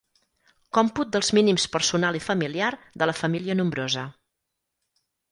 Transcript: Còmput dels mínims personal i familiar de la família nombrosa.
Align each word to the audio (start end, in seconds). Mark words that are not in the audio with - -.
Còmput 0.77 1.09
dels 1.15 1.27
mínims 1.37 1.65
personal 1.75 2.17
i 2.19 2.21
familiar 2.27 2.69
de 3.01 3.09
la 3.11 3.15
família 3.19 3.57
nombrosa. 3.61 4.07